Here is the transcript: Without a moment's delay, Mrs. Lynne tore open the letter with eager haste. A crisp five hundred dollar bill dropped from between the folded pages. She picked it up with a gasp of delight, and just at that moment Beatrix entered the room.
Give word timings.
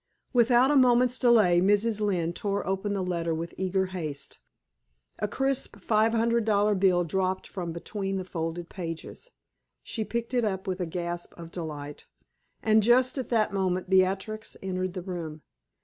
Without 0.33 0.71
a 0.71 0.75
moment's 0.75 1.19
delay, 1.19 1.61
Mrs. 1.61 2.01
Lynne 2.01 2.33
tore 2.33 2.65
open 2.65 2.95
the 2.95 3.03
letter 3.03 3.35
with 3.35 3.53
eager 3.55 3.85
haste. 3.93 4.39
A 5.19 5.27
crisp 5.27 5.75
five 5.77 6.11
hundred 6.11 6.43
dollar 6.43 6.73
bill 6.73 7.03
dropped 7.03 7.45
from 7.45 7.71
between 7.71 8.17
the 8.17 8.25
folded 8.25 8.67
pages. 8.67 9.29
She 9.83 10.03
picked 10.03 10.33
it 10.33 10.43
up 10.43 10.65
with 10.65 10.81
a 10.81 10.87
gasp 10.87 11.35
of 11.37 11.51
delight, 11.51 12.07
and 12.63 12.81
just 12.81 13.19
at 13.19 13.29
that 13.29 13.53
moment 13.53 13.91
Beatrix 13.91 14.57
entered 14.63 14.93
the 14.93 15.03
room. 15.03 15.43